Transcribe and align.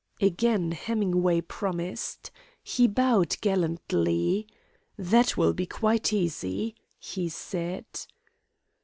Again 0.19 0.71
Hemingway 0.71 1.41
promised. 1.41 2.31
He 2.63 2.87
bowed 2.87 3.35
gallantly. 3.39 4.47
"That 4.97 5.37
will 5.37 5.53
be 5.53 5.67
quite 5.67 6.11
easy," 6.11 6.73
he 6.97 7.29
said. 7.29 7.85